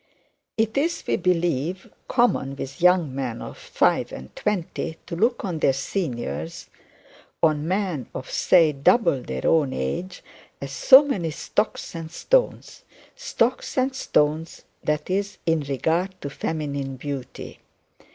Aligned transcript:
It 0.57 0.79
is, 0.79 1.03
we 1.05 1.15
believe, 1.15 1.87
common 2.07 2.55
with 2.55 2.81
young 2.81 3.13
men 3.13 3.39
of 3.39 3.55
five 3.55 4.11
and 4.11 4.35
twenty 4.35 4.97
to 5.05 5.15
look 5.15 5.45
on 5.45 5.59
their 5.59 5.73
seniors 5.73 6.71
on 7.43 7.67
men 7.67 8.07
of, 8.15 8.27
say, 8.27 8.71
double 8.71 9.21
their 9.21 9.45
own 9.45 9.73
age 9.73 10.23
as 10.59 10.71
so 10.71 11.05
many 11.05 11.29
stocks 11.29 11.93
and 11.93 12.09
stones 12.11 12.81
stocks 13.15 13.77
and 13.77 13.95
stones, 13.95 14.63
that 14.83 15.07
is, 15.11 15.37
in 15.45 15.59
regard 15.59 16.19
to 16.21 16.31
feminine 16.31 16.95
beauty. 16.95 17.59